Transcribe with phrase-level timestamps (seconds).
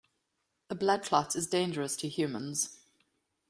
[0.71, 2.79] A blood clot is dangerous to humans.